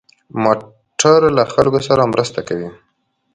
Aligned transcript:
موټر 0.43 1.19
له 1.37 1.43
خلکو 1.53 1.79
سره 1.87 2.09
مرسته 2.13 2.39
کوي. 2.47 2.69